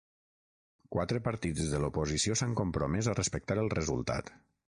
Quatre 0.95 1.19
partits 1.27 1.67
de 1.73 1.81
l’oposició 1.83 2.39
s’han 2.41 2.57
compromès 2.63 3.11
a 3.13 3.17
respectar 3.19 3.61
el 3.67 3.73
resultat. 3.79 4.35